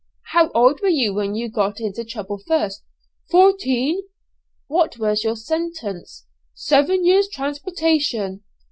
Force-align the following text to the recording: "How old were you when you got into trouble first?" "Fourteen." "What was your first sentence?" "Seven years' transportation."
"How 0.31 0.49
old 0.55 0.81
were 0.81 0.89
you 0.89 1.13
when 1.13 1.35
you 1.35 1.47
got 1.47 1.79
into 1.79 2.03
trouble 2.03 2.39
first?" 2.39 2.83
"Fourteen." 3.29 4.01
"What 4.65 4.97
was 4.97 5.23
your 5.23 5.33
first 5.35 5.45
sentence?" 5.45 6.25
"Seven 6.55 7.05
years' 7.05 7.29
transportation." 7.29 8.41